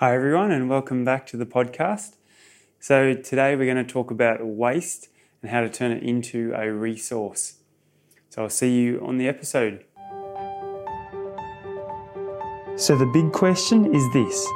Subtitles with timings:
[0.00, 2.16] Hi, everyone, and welcome back to the podcast.
[2.78, 5.08] So, today we're going to talk about waste
[5.40, 7.54] and how to turn it into a resource.
[8.28, 9.86] So, I'll see you on the episode.
[12.76, 14.46] So, the big question is this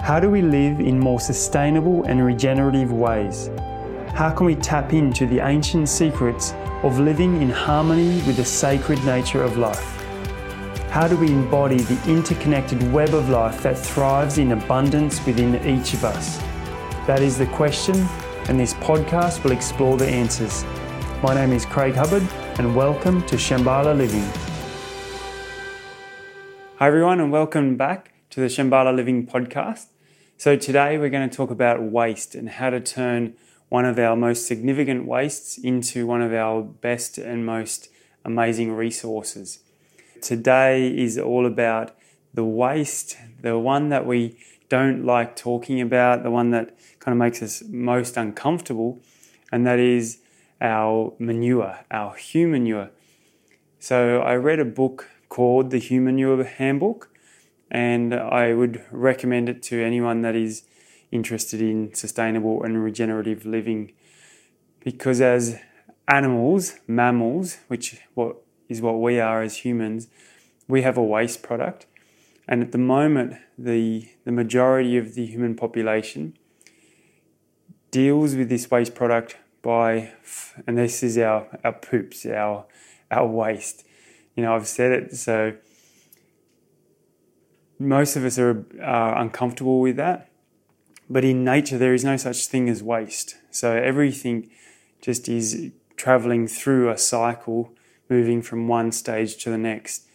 [0.00, 3.50] How do we live in more sustainable and regenerative ways?
[4.16, 9.04] How can we tap into the ancient secrets of living in harmony with the sacred
[9.04, 9.97] nature of life?
[10.98, 15.94] How do we embody the interconnected web of life that thrives in abundance within each
[15.94, 16.38] of us?
[17.06, 17.94] That is the question,
[18.48, 20.64] and this podcast will explore the answers.
[21.22, 22.26] My name is Craig Hubbard,
[22.58, 24.24] and welcome to Shambhala Living.
[26.78, 29.86] Hi, everyone, and welcome back to the Shambhala Living podcast.
[30.36, 33.34] So, today we're going to talk about waste and how to turn
[33.68, 37.88] one of our most significant wastes into one of our best and most
[38.24, 39.60] amazing resources.
[40.22, 41.96] Today is all about
[42.34, 47.18] the waste, the one that we don't like talking about, the one that kind of
[47.18, 49.00] makes us most uncomfortable,
[49.50, 50.18] and that is
[50.60, 52.90] our manure, our human manure.
[53.78, 57.10] So I read a book called The Human Manure Handbook,
[57.70, 60.64] and I would recommend it to anyone that is
[61.12, 63.92] interested in sustainable and regenerative living.
[64.80, 65.58] Because as
[66.08, 68.36] animals, mammals, which what
[68.68, 70.08] is what we are as humans,
[70.66, 71.86] we have a waste product.
[72.46, 76.36] And at the moment, the, the majority of the human population
[77.90, 80.12] deals with this waste product by,
[80.66, 82.66] and this is our, our poops, our,
[83.10, 83.84] our waste.
[84.36, 85.54] You know, I've said it, so
[87.78, 90.30] most of us are, are uncomfortable with that.
[91.10, 93.36] But in nature, there is no such thing as waste.
[93.50, 94.50] So everything
[95.00, 97.72] just is traveling through a cycle,
[98.08, 100.06] moving from one stage to the next.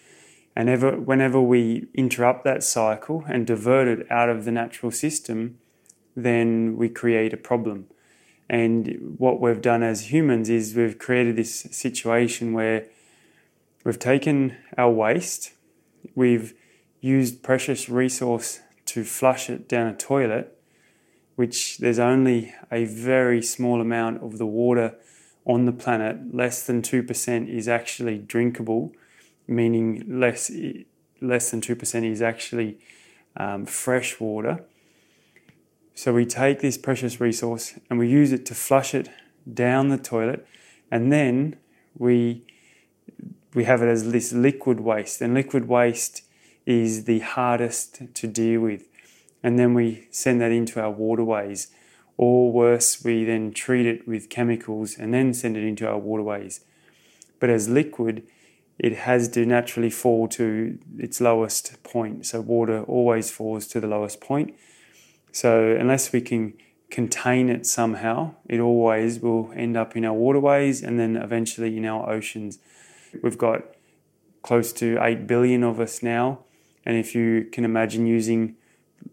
[0.56, 5.58] And ever, whenever we interrupt that cycle and divert it out of the natural system,
[6.16, 7.88] then we create a problem.
[8.50, 12.86] And what we've done as humans is we've created this situation where
[13.84, 15.54] we've taken our waste,
[16.14, 16.54] we've
[17.02, 20.58] used precious resource to flush it down a toilet,
[21.36, 24.96] which there's only a very small amount of the water
[25.46, 28.94] on the planet, less than 2% is actually drinkable
[29.48, 30.52] meaning less
[31.22, 32.78] less than two percent is actually
[33.38, 34.64] um, fresh water.
[35.96, 39.10] So we take this precious resource and we use it to flush it
[39.52, 40.48] down the toilet,
[40.90, 41.58] and then
[41.98, 42.44] we
[43.54, 45.22] we have it as this liquid waste.
[45.22, 46.24] And liquid waste
[46.66, 48.88] is the hardest to deal with.
[49.44, 51.68] And then we send that into our waterways.
[52.18, 56.62] Or worse, we then treat it with chemicals and then send it into our waterways.
[57.40, 58.24] But as liquid,
[58.80, 62.26] it has to naturally fall to its lowest point.
[62.26, 64.54] So water always falls to the lowest point.
[65.32, 66.54] So unless we can
[66.90, 71.86] contain it somehow, it always will end up in our waterways and then eventually in
[71.86, 72.60] our oceans.
[73.24, 73.64] We've got
[74.44, 76.46] close to 8 billion of us now.
[76.86, 78.56] And if you can imagine using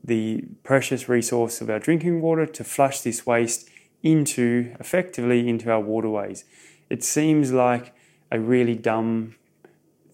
[0.02, 3.68] the precious resource of our drinking water to flush this waste
[4.02, 6.44] into effectively into our waterways,
[6.88, 7.94] it seems like
[8.32, 9.34] a really dumb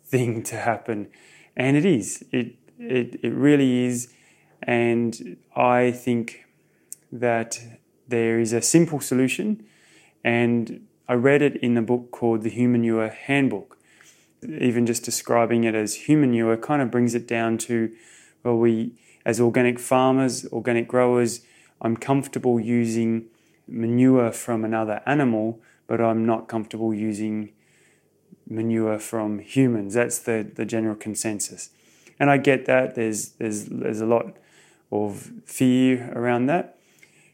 [0.04, 1.08] thing to happen.
[1.56, 2.24] And it is.
[2.32, 4.12] It, it, it really is.
[4.62, 6.44] And I think
[7.12, 7.60] that
[8.08, 9.64] there is a simple solution.
[10.24, 13.78] And I read it in a book called The Human Manure Handbook.
[14.42, 17.90] Even just describing it as human manure kind of brings it down to,
[18.42, 18.92] well, we,
[19.26, 21.40] as organic farmers, organic growers,
[21.82, 23.26] I'm comfortable using
[23.66, 27.52] manure from another animal, but I'm not comfortable using
[28.48, 29.94] manure from humans.
[29.94, 31.70] That's the, the general consensus.
[32.20, 32.94] And I get that.
[32.94, 34.36] There's, there's, there's a lot
[34.92, 36.78] of fear around that.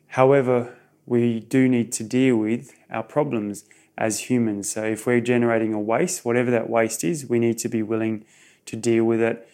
[0.08, 3.66] However, we do need to deal with our problems
[3.98, 4.70] as humans.
[4.70, 8.24] So if we're generating a waste, whatever that waste is, we need to be willing
[8.64, 9.46] to deal with it.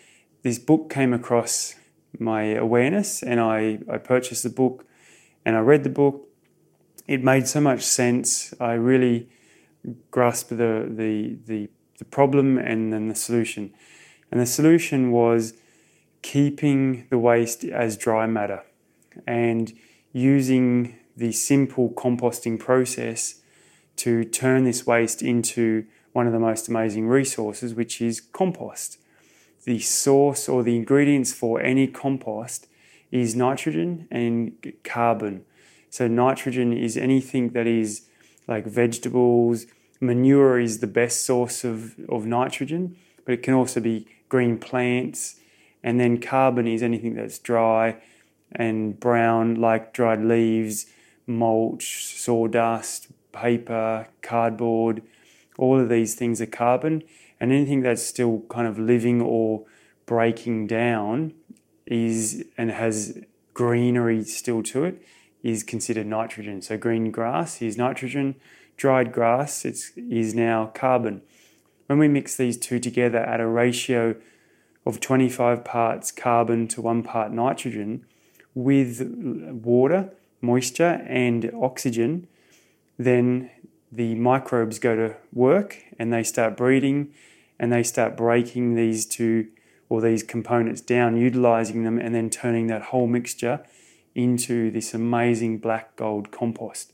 [0.43, 1.75] This book came across
[2.19, 4.87] my awareness and I, I purchased the book
[5.45, 6.28] and I read the book.
[7.07, 8.53] It made so much sense.
[8.60, 9.28] I really
[10.10, 11.69] grasped the, the, the,
[11.99, 13.72] the problem and then the solution.
[14.31, 15.55] And the solution was
[16.22, 18.63] keeping the waste as dry matter
[19.27, 19.72] and
[20.13, 23.41] using the simple composting process
[23.97, 28.99] to turn this waste into one of the most amazing resources, which is compost.
[29.68, 32.68] The source or the ingredients for any compost
[33.10, 35.44] is nitrogen and carbon.
[35.91, 38.06] So, nitrogen is anything that is
[38.47, 39.66] like vegetables.
[40.00, 45.38] Manure is the best source of, of nitrogen, but it can also be green plants.
[45.82, 47.97] And then carbon is anything that's dry,
[48.50, 50.86] and brown like dried leaves,
[51.26, 55.03] mulch, sawdust, paper, cardboard.
[55.59, 57.03] All of these things are carbon,
[57.41, 59.65] and anything that's still kind of living or
[60.07, 61.35] breaking down
[61.87, 63.19] is and has
[63.55, 65.03] greenery still to it
[65.43, 66.63] is considered nitrogen.
[66.63, 68.35] So green grass is nitrogen,
[68.77, 71.23] dried grass it's, is now carbon.
[71.87, 74.17] When we mix these two together at a ratio
[74.85, 78.05] of 25 parts carbon to one part nitrogen
[78.55, 79.03] with
[79.63, 82.27] water, moisture, and oxygen,
[82.99, 83.51] then
[83.91, 87.13] the microbes go to work and they start breeding
[87.59, 89.49] and they start breaking these two
[89.89, 93.65] or these components down, utilizing them, and then turning that whole mixture
[94.15, 96.93] into this amazing black gold compost.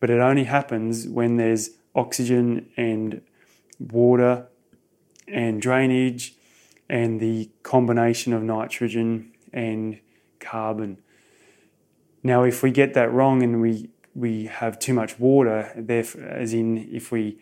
[0.00, 3.20] But it only happens when there's oxygen and
[3.78, 4.46] water
[5.26, 6.34] and drainage
[6.88, 10.00] and the combination of nitrogen and
[10.40, 10.98] carbon.
[12.22, 16.88] Now, if we get that wrong and we, we have too much water, as in
[16.92, 17.38] if we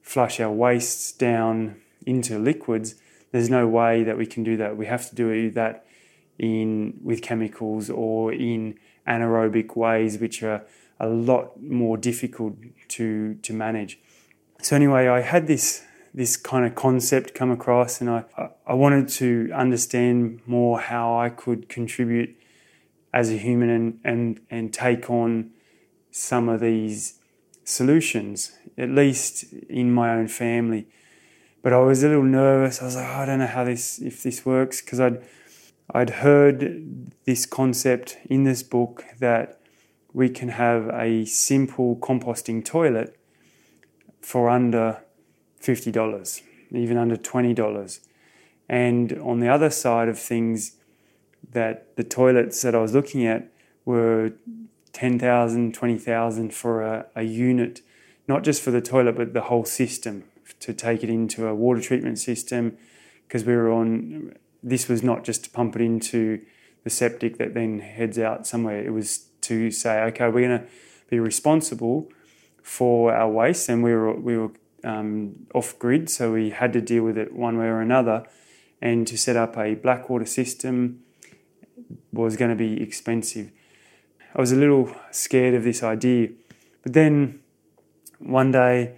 [0.00, 1.76] flush our wastes down
[2.06, 2.94] into liquids,
[3.32, 4.76] there's no way that we can do that.
[4.76, 5.84] We have to do that
[6.38, 10.64] in with chemicals or in anaerobic ways, which are
[10.98, 12.56] a lot more difficult
[12.88, 13.98] to to manage.
[14.62, 15.84] So anyway, I had this
[16.14, 18.24] this kind of concept come across, and I
[18.66, 22.34] I wanted to understand more how I could contribute
[23.12, 25.50] as a human and and and take on
[26.16, 27.18] some of these
[27.62, 30.86] solutions, at least in my own family.
[31.62, 32.80] But I was a little nervous.
[32.80, 35.22] I was like, oh, I don't know how this if this works because I'd
[35.92, 39.60] I'd heard this concept in this book that
[40.14, 43.18] we can have a simple composting toilet
[44.22, 45.02] for under
[45.60, 48.00] fifty dollars, even under twenty dollars.
[48.70, 50.76] And on the other side of things,
[51.52, 53.52] that the toilets that I was looking at
[53.84, 54.32] were
[54.96, 57.82] 10,000, 20,000 for a, a unit,
[58.26, 60.24] not just for the toilet, but the whole system
[60.60, 62.78] to take it into a water treatment system
[63.28, 66.40] because we were on this was not just to pump it into
[66.82, 68.82] the septic that then heads out somewhere.
[68.82, 70.66] It was to say okay we're going to
[71.10, 72.08] be responsible
[72.62, 74.52] for our waste and we were we were
[74.82, 78.26] um, off grid so we had to deal with it one way or another.
[78.80, 81.02] And to set up a blackwater system
[82.14, 83.50] was going to be expensive
[84.36, 86.28] I was a little scared of this idea
[86.86, 87.40] but then
[88.20, 88.94] one day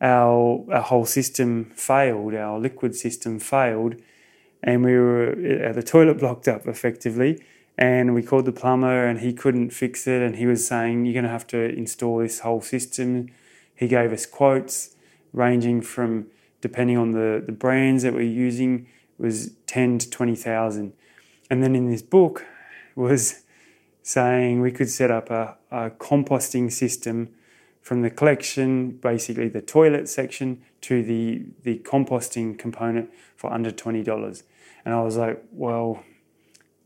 [0.00, 3.94] our, our whole system failed, our liquid system failed,
[4.64, 7.40] and we were uh, the toilet blocked up effectively.
[7.78, 10.22] And we called the plumber, and he couldn't fix it.
[10.22, 13.28] And he was saying, "You're going to have to install this whole system."
[13.76, 14.96] He gave us quotes
[15.32, 16.26] ranging from,
[16.60, 18.88] depending on the, the brands that we're using,
[19.18, 20.94] was ten to twenty thousand.
[21.48, 22.44] And then in this book
[22.96, 23.44] was
[24.02, 27.30] saying we could set up a, a composting system
[27.80, 34.42] from the collection, basically the toilet section, to the, the composting component for under $20.
[34.84, 36.02] And I was like, well,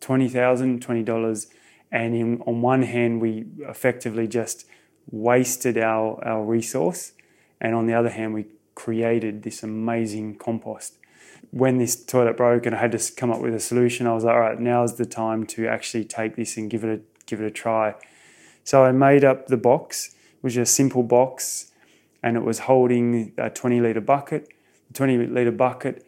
[0.00, 1.46] $20,000, $20.
[1.90, 4.66] And in, on one hand, we effectively just
[5.10, 7.12] wasted our, our resource.
[7.60, 10.98] And on the other hand, we created this amazing compost.
[11.50, 14.24] When this toilet broke and I had to come up with a solution, I was
[14.24, 17.40] like, all right, now's the time to actually take this and give it a, give
[17.40, 17.94] it a try.
[18.64, 20.14] So I made up the box
[20.44, 21.72] which was a simple box
[22.22, 24.46] and it was holding a 20 litre bucket.
[24.88, 26.04] The 20 litre bucket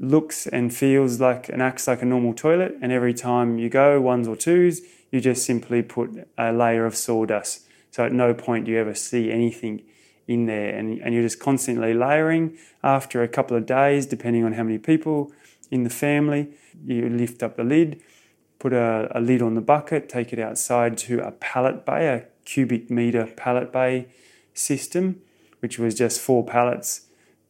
[0.00, 4.00] looks and feels like and acts like a normal toilet, and every time you go,
[4.00, 7.66] ones or twos, you just simply put a layer of sawdust.
[7.90, 9.82] So at no point do you ever see anything
[10.28, 12.56] in there, and, and you're just constantly layering.
[12.84, 15.32] After a couple of days, depending on how many people
[15.70, 16.50] in the family,
[16.84, 18.00] you lift up the lid,
[18.58, 22.24] put a, a lid on the bucket, take it outside to a pallet bay, a
[22.44, 24.08] cubic meter pallet bay
[24.52, 25.20] system,
[25.60, 27.06] which was just four pallets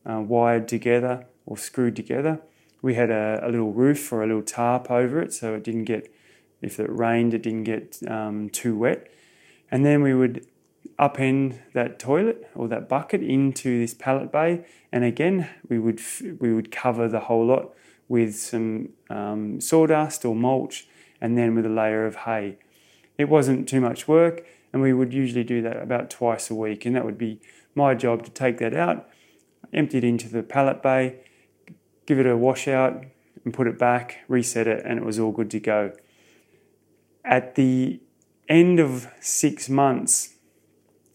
[0.08, 2.40] uh, wired together or screwed together.
[2.80, 5.85] We had a, a, little roof or a little tarp over it so it didn't
[5.85, 6.12] get,
[6.62, 9.11] if it rained, it didn't get um, too wet.
[9.70, 10.47] And then we would
[10.99, 16.00] upend that toilet or that bucket into this pallet bay, and again we would
[16.40, 17.75] we would cover the whole lot
[18.09, 20.88] with some um, sawdust or mulch,
[21.21, 22.59] and then with a layer of hay.
[23.16, 26.85] It wasn't too much work and we would usually do that about twice a week.
[26.85, 27.40] And that would be
[27.75, 29.09] my job to take that out,
[29.73, 31.16] empty it into the pallet bay,
[32.07, 33.04] give it a washout,
[33.45, 35.92] and put it back, reset it, and it was all good to go.
[37.25, 38.00] At the
[38.49, 40.35] end of six months,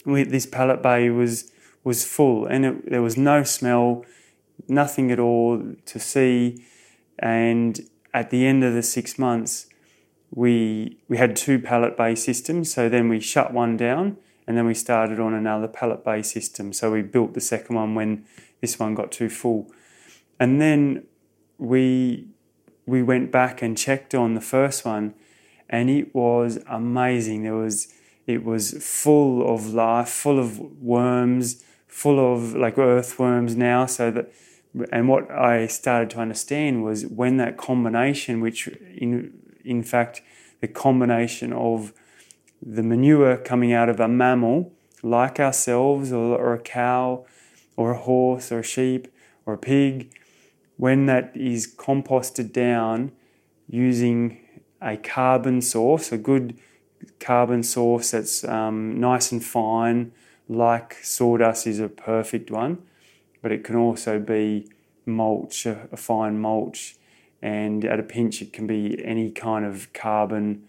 [0.05, 1.51] we, this pallet bay was
[1.83, 4.05] was full, and it, there was no smell,
[4.67, 6.63] nothing at all to see.
[7.19, 7.79] And
[8.13, 9.67] at the end of the six months,
[10.31, 12.73] we we had two pallet bay systems.
[12.73, 14.17] So then we shut one down,
[14.47, 16.73] and then we started on another pallet bay system.
[16.73, 18.25] So we built the second one when
[18.61, 19.71] this one got too full,
[20.39, 21.03] and then
[21.57, 22.27] we
[22.85, 25.13] we went back and checked on the first one,
[25.69, 27.43] and it was amazing.
[27.43, 27.93] There was
[28.25, 33.85] it was full of life, full of worms, full of like earthworms now.
[33.85, 34.31] So that,
[34.91, 40.21] and what I started to understand was when that combination, which in in fact
[40.61, 41.93] the combination of
[42.61, 44.71] the manure coming out of a mammal
[45.03, 47.25] like ourselves, or, or a cow,
[47.75, 49.09] or a horse, or a sheep,
[49.45, 50.13] or a pig,
[50.77, 53.11] when that is composted down
[53.67, 54.39] using
[54.81, 56.57] a carbon source, a good
[57.19, 60.11] carbon source that's um, nice and fine,
[60.47, 62.79] like sawdust is a perfect one,
[63.41, 64.69] but it can also be
[65.05, 66.95] mulch, a, a fine mulch,
[67.41, 70.67] and at a pinch it can be any kind of carbon.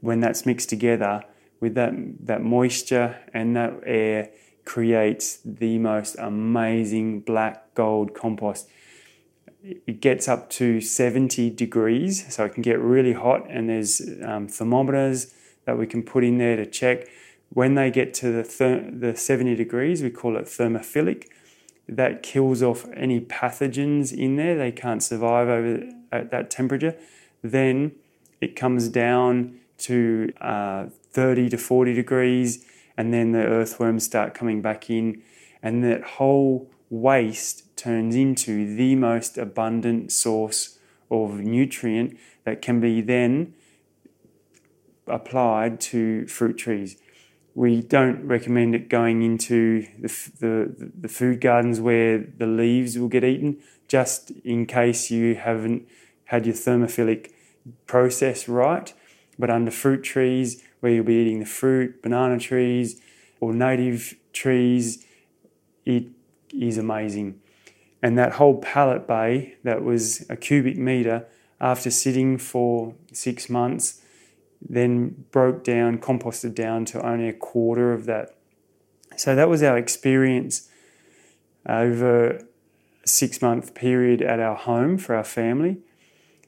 [0.00, 1.24] When that's mixed together
[1.60, 1.94] with that,
[2.26, 4.30] that moisture and that air,
[4.64, 8.68] creates the most amazing black gold compost
[9.62, 14.48] it gets up to 70 degrees, so it can get really hot, and there's um,
[14.48, 17.06] thermometers that we can put in there to check.
[17.50, 21.26] When they get to the, ther- the 70 degrees, we call it thermophilic.
[21.88, 24.56] That kills off any pathogens in there.
[24.56, 26.96] They can't survive over at that temperature.
[27.42, 27.92] Then
[28.40, 32.64] it comes down to uh, 30 to 40 degrees,
[32.96, 35.22] and then the earthworms start coming back in,
[35.62, 40.78] and that whole waste turns into the most abundant source
[41.10, 43.54] of nutrient that can be then
[45.06, 46.98] applied to fruit trees.
[47.54, 50.08] We don't recommend it going into the,
[50.38, 53.58] the, the food gardens where the leaves will get eaten,
[53.88, 55.88] just in case you haven't
[56.26, 57.32] had your thermophilic
[57.86, 58.92] process right.
[59.38, 63.00] But under fruit trees, where you'll be eating the fruit, banana trees,
[63.40, 65.04] or native trees,
[65.84, 66.04] it
[66.52, 67.40] is amazing.
[68.02, 71.26] And that whole pallet bay, that was a cubic meter,
[71.60, 74.02] after sitting for six months,
[74.60, 78.36] then broke down, composted down to only a quarter of that.
[79.16, 80.68] So that was our experience
[81.68, 82.42] over a
[83.04, 85.78] six month period at our home for our family.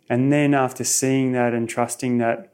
[0.09, 2.53] And then after seeing that and trusting that,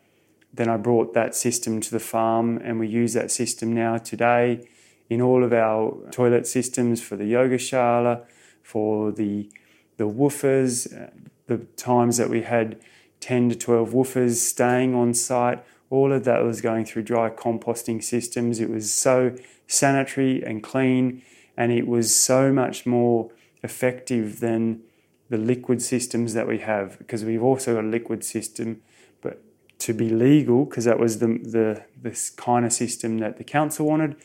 [0.53, 4.67] then I brought that system to the farm and we use that system now today
[5.11, 8.25] in all of our toilet systems for the Yogashala,
[8.63, 9.51] for the
[9.99, 11.11] the woofers, uh,
[11.47, 12.81] the times that we had
[13.21, 18.03] 10 to 12 woofers staying on site, all of that was going through dry composting
[18.03, 18.61] systems.
[18.61, 19.37] It was so
[19.67, 21.23] sanitary and clean,
[21.55, 23.31] and it was so much more
[23.63, 24.81] effective than
[25.29, 28.81] the liquid systems that we have because we've also got a liquid system,
[29.21, 29.43] but
[29.81, 33.85] to be legal, because that was the, the this kind of system that the council
[33.85, 34.17] wanted,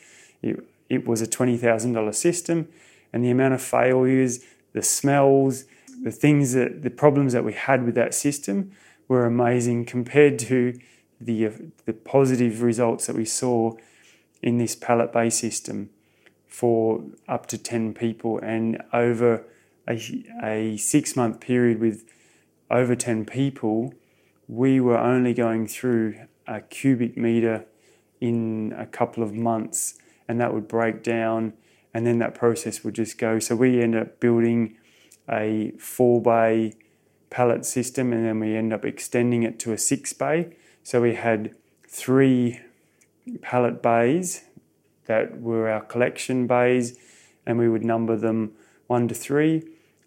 [0.42, 2.68] it, it was a $20,000 system,
[3.12, 5.64] and the amount of failures, the smells,
[6.02, 8.72] the things that the problems that we had with that system
[9.08, 10.78] were amazing compared to
[11.20, 11.50] the
[11.86, 13.74] the positive results that we saw
[14.42, 15.88] in this pallet bay system
[16.46, 19.44] for up to 10 people and over
[19.88, 22.04] a, a six month period with
[22.70, 23.94] over 10 people
[24.48, 26.14] we were only going through
[26.46, 27.64] a cubic meter
[28.20, 29.94] in a couple of months
[30.28, 31.52] and that would break down,
[31.94, 33.38] and then that process would just go.
[33.38, 34.76] So we end up building
[35.28, 36.74] a four bay
[37.30, 40.56] pallet system, and then we end up extending it to a six bay.
[40.82, 41.54] So we had
[41.88, 42.60] three
[43.42, 44.44] pallet bays
[45.06, 46.98] that were our collection bays,
[47.44, 48.52] and we would number them
[48.86, 49.62] one to three.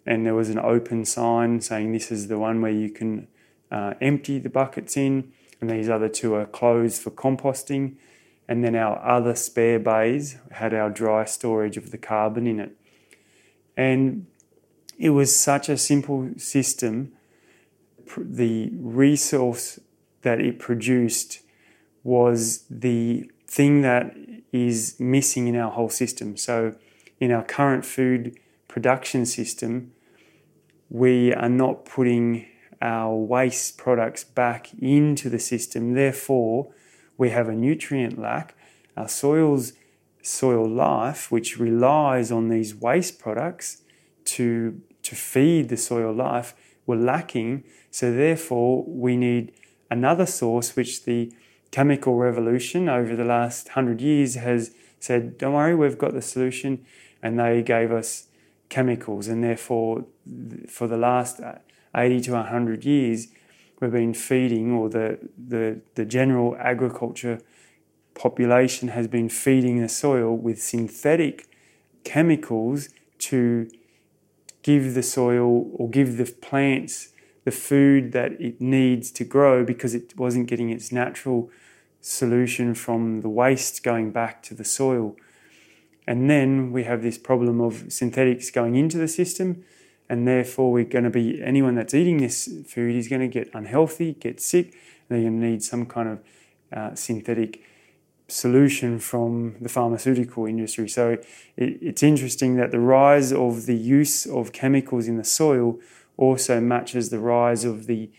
[0.06, 3.28] And there was an open sign saying this is the one where you can
[3.70, 7.96] uh, empty the buckets in, and these other two are closed for composting
[8.50, 12.72] and then our other spare bays had our dry storage of the carbon in it.
[13.76, 14.26] And
[14.98, 17.12] it was such a simple system.
[18.18, 19.78] The resource
[20.22, 21.42] that it produced
[22.02, 24.16] was the thing that
[24.52, 26.36] is missing in our whole system.
[26.36, 26.74] So,
[27.20, 29.92] in our current food production system,
[30.88, 32.46] we are not putting
[32.82, 35.94] our waste products back into the system.
[35.94, 36.72] Therefore,
[37.20, 38.54] we have a nutrient lack.
[38.96, 39.74] Our soil's
[40.22, 43.82] soil life, which relies on these waste products
[44.24, 46.54] to, to feed the soil life,
[46.86, 47.64] we're lacking.
[47.90, 49.52] So, therefore, we need
[49.90, 51.30] another source, which the
[51.70, 56.86] chemical revolution over the last hundred years has said, Don't worry, we've got the solution.
[57.22, 58.28] And they gave us
[58.70, 59.28] chemicals.
[59.28, 60.06] And therefore,
[60.68, 61.38] for the last
[61.94, 63.28] 80 to 100 years,
[63.80, 67.40] we've been feeding, or the, the, the general agriculture
[68.14, 71.48] population has been feeding the soil with synthetic
[72.04, 73.70] chemicals to
[74.62, 77.12] give the soil or give the plants
[77.44, 81.50] the food that it needs to grow because it wasn't getting its natural
[82.00, 85.16] solution from the waste going back to the soil.
[86.06, 89.64] And then we have this problem of synthetics going into the system,
[90.10, 93.48] and therefore we're going to be anyone that's eating this food is going to get
[93.54, 96.18] unhealthy, get sick, and they're going to need some kind of
[96.76, 97.62] uh, synthetic
[98.26, 100.88] solution from the pharmaceutical industry.
[100.88, 101.10] So
[101.56, 105.78] it, it's interesting that the rise of the use of chemicals in the soil
[106.16, 108.10] also matches the rise of the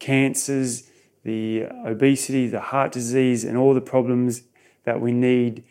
[0.00, 0.90] cancers,
[1.22, 4.42] the obesity, the heart disease, and all the problems
[4.82, 5.62] that we need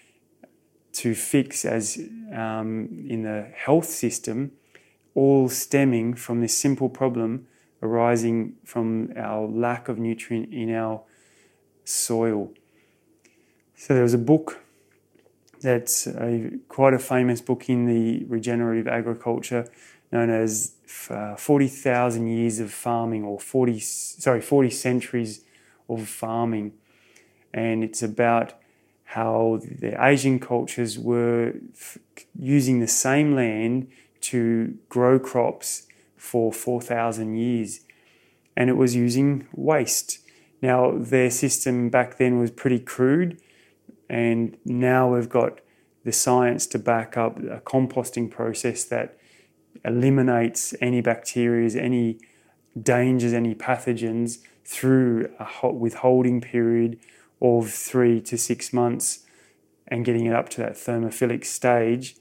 [0.93, 1.97] to fix as
[2.33, 4.53] um, in the health system,
[5.15, 7.47] all stemming from this simple problem
[7.81, 11.01] arising from our lack of nutrient in our
[11.83, 12.51] soil.
[13.75, 14.61] So there was a book
[15.61, 19.69] that's a, quite a famous book in the regenerative agriculture
[20.11, 20.75] known as
[21.09, 25.41] uh, 40,000 years of farming or 40 sorry 40 centuries
[25.89, 26.73] of farming
[27.53, 28.53] and it's about
[29.05, 31.97] how the Asian cultures were f-
[32.37, 33.87] using the same land
[34.29, 37.81] to grow crops for 4,000 years.
[38.57, 40.19] And it was using waste.
[40.61, 43.39] Now, their system back then was pretty crude,
[44.09, 45.59] and now we've got
[46.03, 49.17] the science to back up a composting process that
[49.83, 52.19] eliminates any bacteria, any
[52.81, 56.99] dangers, any pathogens through a withholding period
[57.41, 59.25] of three to six months
[59.87, 62.15] and getting it up to that thermophilic stage,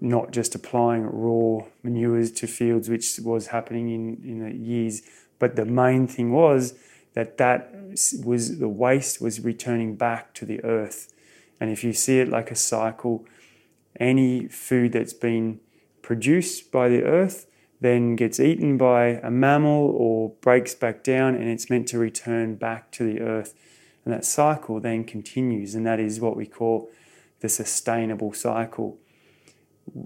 [0.00, 5.02] not just applying raw manures to fields, which was happening in, in the years.
[5.38, 6.74] But the main thing was
[7.14, 7.74] that that
[8.24, 11.12] was the waste was returning back to the earth.
[11.60, 13.24] And if you see it like a cycle,
[13.98, 15.60] any food that's been
[16.02, 17.46] produced by the earth
[17.80, 22.54] then gets eaten by a mammal or breaks back down and it's meant to return
[22.54, 23.54] back to the earth.
[24.04, 26.88] And that cycle then continues, and that is what we call
[27.40, 28.98] the sustainable cycle.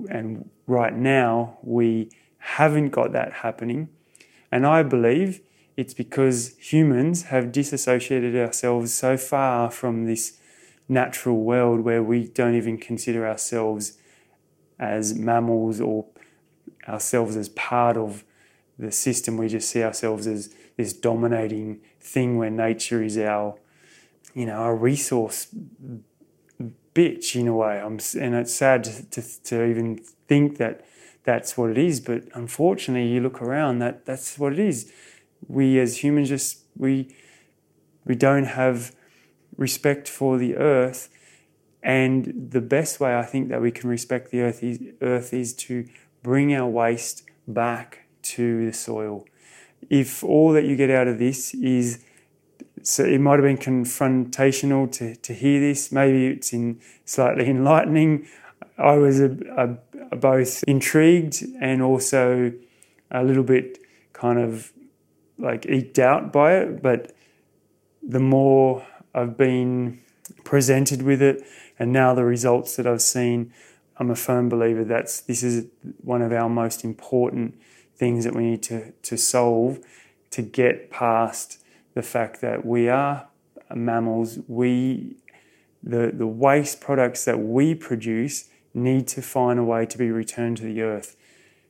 [0.09, 3.89] And right now, we haven't got that happening.
[4.53, 5.41] And I believe
[5.77, 10.39] it's because humans have disassociated ourselves so far from this
[10.89, 13.97] natural world where we don't even consider ourselves
[14.79, 16.07] as mammals or
[16.89, 18.25] ourselves as part of
[18.79, 19.37] the system.
[19.37, 23.57] We just see ourselves as this dominating thing where nature is our
[24.35, 25.49] you know, our resource
[27.01, 27.81] bitch in a way.
[27.81, 30.85] I'm, and it's sad to, to, to, even think that
[31.25, 32.01] that's what it is.
[32.01, 34.93] But unfortunately, you look around, that that's what it is.
[35.49, 37.15] We as humans just we
[38.05, 38.95] we don't have
[39.57, 41.09] respect for the earth.
[41.83, 45.55] And the best way I think that we can respect the earth is, earth is
[45.55, 45.87] to
[46.23, 49.25] bring our waste back to the soil.
[49.89, 52.05] If all that you get out of this is
[52.83, 55.93] so it might have been confrontational to, to hear this.
[55.93, 58.27] Maybe it's in slightly enlightening.
[58.79, 59.77] I was a, a,
[60.13, 62.53] a both intrigued and also
[63.11, 63.79] a little bit
[64.13, 64.73] kind of
[65.39, 66.83] like eked out by it.
[66.83, 67.13] But
[68.03, 70.01] the more I've been
[70.45, 71.43] presented with it,
[71.79, 73.53] and now the results that I've seen,
[73.97, 75.67] I'm a firm believer that this is
[76.03, 77.61] one of our most important
[77.97, 79.79] things that we need to, to solve
[80.31, 81.59] to get past
[81.95, 83.29] the fact that we are
[83.75, 85.17] mammals, we
[85.83, 90.59] the, the waste products that we produce need to find a way to be returned
[90.59, 91.17] to the earth.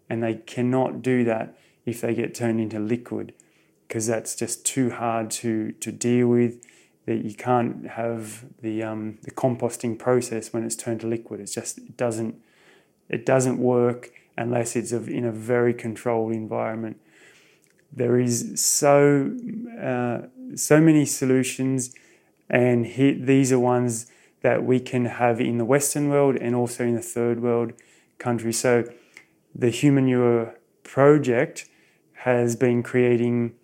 [0.09, 1.57] And they cannot do that
[1.87, 3.33] if they get turned into liquid,
[3.87, 6.67] because that's just too hard to, to deal with.
[7.07, 11.41] That you can't have the um, the composting process when it's turned to liquid.
[11.41, 12.37] It's just it doesn't
[13.09, 17.01] it doesn't work unless it's in a very controlled environment
[17.92, 19.35] there is so
[19.81, 20.22] uh,
[20.55, 21.94] so many solutions,
[22.48, 24.11] and he, these are ones
[24.42, 27.72] that we can have in the Western world and also in the third world
[28.18, 28.59] countries.
[28.59, 28.85] So,
[29.55, 31.68] the Humanure project
[32.24, 33.55] has been creating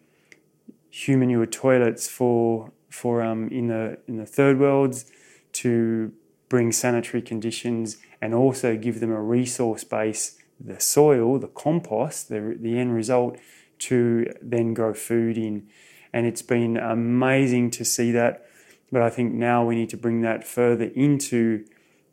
[0.91, 5.11] Humanure toilets for for um, in the in the third worlds
[5.53, 6.13] to
[6.49, 12.57] bring sanitary conditions and also give them a resource base, the soil, the compost, the,
[12.59, 13.37] the end result
[13.79, 15.69] to then grow food in.
[16.13, 18.47] And it's been amazing to see that.
[18.91, 21.65] But I think now we need to bring that further into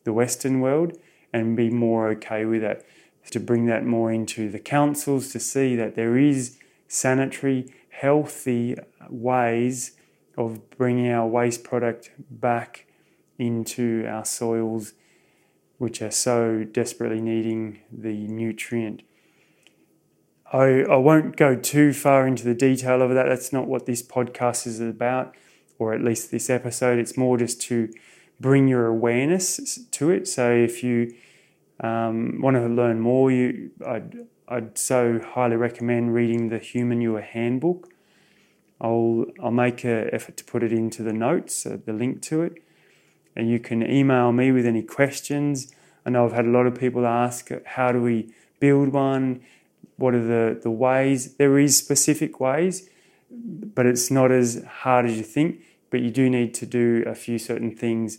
[0.04, 0.98] the Western world
[1.32, 2.84] and be more okay with that.
[3.32, 6.58] To bring that more into the councils to see that there is
[6.90, 8.76] sanitary, healthy
[9.10, 9.94] ways
[10.38, 12.86] of bringing our waste product back
[13.40, 14.94] into our soils,
[15.78, 19.04] which are so desperately needing the nutrient.
[20.54, 23.28] I, I won't go too far into the detail of that.
[23.28, 25.36] That's not what this podcast is about,
[25.80, 27.00] or at least this episode.
[27.00, 27.92] It's more just to
[28.40, 30.28] bring your awareness to it.
[30.28, 31.16] So if you
[31.80, 37.24] um, want to learn more, you, I'd, I'd so highly recommend reading the Human Humanure
[37.24, 37.90] Handbook.
[38.80, 42.44] I'll, I'll make an effort to put it into the notes, uh, the link to
[42.44, 42.62] it.
[43.36, 45.74] And you can email me with any questions.
[46.06, 49.42] I know I've had a lot of people ask, how do we build one?
[49.98, 51.36] What are the, the ways?
[51.36, 52.90] There is specific ways,
[53.30, 55.62] but it's not as hard as you think.
[55.90, 58.18] But you do need to do a few certain things.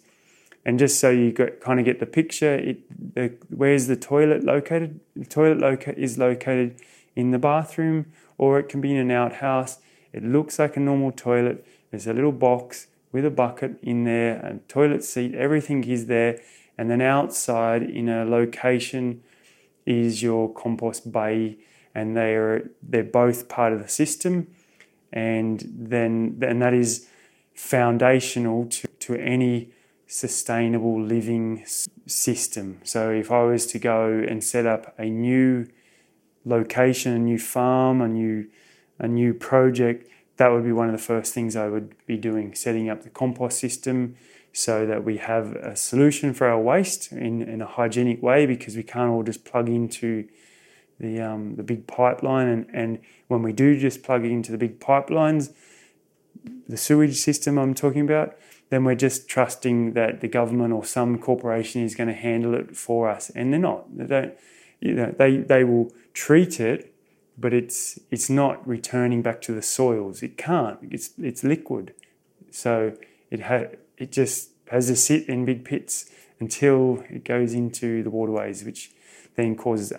[0.64, 4.44] And just so you got, kind of get the picture, it, the, where's the toilet
[4.44, 5.00] located?
[5.16, 6.80] The toilet loca- is located
[7.16, 8.06] in the bathroom,
[8.38, 9.78] or it can be in an outhouse.
[10.12, 11.66] It looks like a normal toilet.
[11.90, 16.40] There's a little box with a bucket in there, a toilet seat, everything is there.
[16.76, 19.22] And then outside in a location
[19.86, 21.58] is your compost bay,
[21.94, 24.48] and they are they're both part of the system,
[25.12, 27.08] and then and that is
[27.54, 29.70] foundational to, to any
[30.06, 31.64] sustainable living
[32.06, 32.80] system.
[32.84, 35.66] So if I was to go and set up a new
[36.44, 38.48] location, a new farm, a new
[38.98, 42.54] a new project, that would be one of the first things I would be doing,
[42.54, 44.16] setting up the compost system,
[44.56, 48.76] so that we have a solution for our waste in, in a hygienic way because
[48.76, 50.28] we can't all just plug into
[51.00, 52.46] the, um, the big pipeline.
[52.46, 55.52] And, and when we do just plug into the big pipelines,
[56.68, 58.36] the sewage system I'm talking about,
[58.70, 62.76] then we're just trusting that the government or some corporation is going to handle it
[62.76, 63.30] for us.
[63.30, 63.96] And they're not.
[63.96, 64.34] They don't,
[64.80, 66.94] you know, they, they will treat it,
[67.36, 70.22] but it's, it's not returning back to the soils.
[70.22, 70.78] It can't.
[70.92, 71.92] It's, it's liquid.
[72.52, 72.96] So
[73.32, 78.10] it ha- it just has to sit in big pits until it goes into the
[78.10, 78.90] waterways, which
[79.36, 79.92] then causes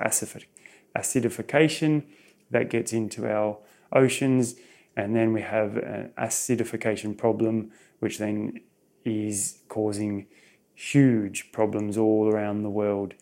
[0.95, 2.03] acidification
[2.51, 3.58] that gets into our
[3.91, 4.55] oceans,
[4.95, 8.62] and then we have an acidification problem, which then
[9.03, 10.27] is causing
[10.73, 13.13] huge problems all around the world.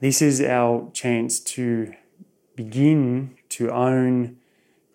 [0.00, 1.94] This is our chance to
[2.54, 4.38] begin to own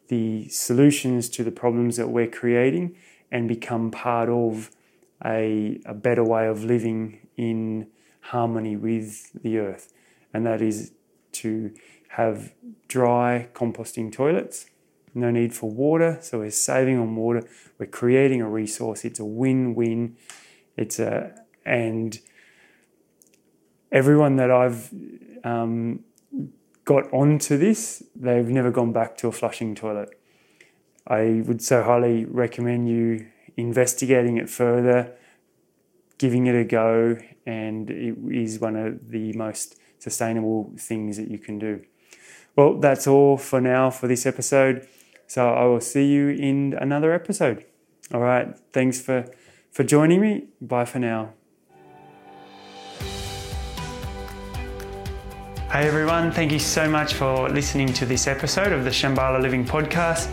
[0.09, 2.95] the solutions to the problems that we're creating
[3.31, 4.71] and become part of
[5.23, 7.87] a, a better way of living in
[8.21, 9.93] harmony with the earth.
[10.33, 10.91] And that is
[11.33, 11.73] to
[12.09, 12.53] have
[12.87, 14.65] dry composting toilets,
[15.13, 16.17] no need for water.
[16.21, 17.43] So we're saving on water,
[17.77, 19.05] we're creating a resource.
[19.05, 20.17] It's a win win.
[20.77, 21.33] It's a,
[21.65, 22.19] and
[23.91, 24.89] everyone that I've
[25.43, 26.01] um,
[26.85, 30.09] got onto this, they've never gone back to a flushing toilet.
[31.07, 35.13] I would so highly recommend you investigating it further,
[36.17, 41.37] giving it a go, and it is one of the most sustainable things that you
[41.37, 41.81] can do.
[42.55, 44.87] Well, that's all for now for this episode.
[45.27, 47.65] So I will see you in another episode.
[48.13, 48.57] All right.
[48.73, 49.25] Thanks for,
[49.71, 50.47] for joining me.
[50.59, 51.33] Bye for now.
[55.71, 59.63] Hey everyone, thank you so much for listening to this episode of the Shambhala Living
[59.63, 60.29] Podcast.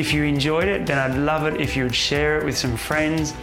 [0.00, 2.74] If you enjoyed it, then I'd love it if you would share it with some
[2.74, 3.34] friends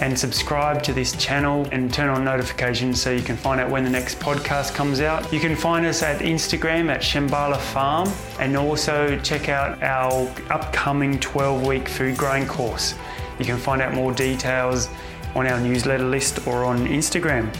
[0.00, 3.84] and subscribe to this channel and turn on notifications so you can find out when
[3.84, 5.30] the next podcast comes out.
[5.30, 11.20] You can find us at Instagram at Shambhala Farm and also check out our upcoming
[11.20, 12.94] 12 week food growing course.
[13.38, 14.88] You can find out more details
[15.34, 17.54] on our newsletter list or on Instagram.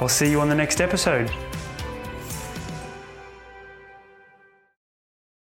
[0.00, 1.30] I'll see you on the next episode.